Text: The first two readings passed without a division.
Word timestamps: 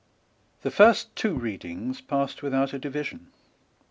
The 0.63 0.71
first 0.71 1.15
two 1.15 1.35
readings 1.35 2.01
passed 2.01 2.41
without 2.41 2.73
a 2.73 2.79
division. 2.79 3.27